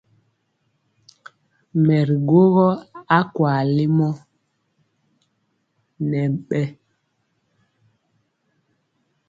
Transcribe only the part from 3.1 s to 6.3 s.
akwaa lemɔ nɛ